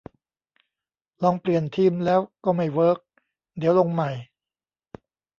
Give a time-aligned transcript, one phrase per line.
[1.23, 2.99] ลองเปลี่ยนธีมแล้วก็ไม่เวิร์ก
[3.57, 4.11] เดี๋ยวลงใหม่